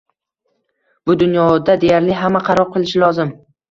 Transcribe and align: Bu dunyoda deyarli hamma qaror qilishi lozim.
Bu 1.07 1.17
dunyoda 1.25 1.79
deyarli 1.87 2.19
hamma 2.25 2.45
qaror 2.53 2.77
qilishi 2.77 3.09
lozim. 3.09 3.41